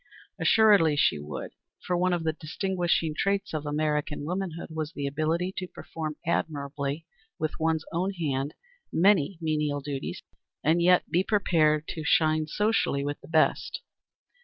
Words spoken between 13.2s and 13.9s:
the best.